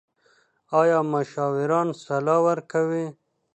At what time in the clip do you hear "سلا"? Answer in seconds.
2.03-2.37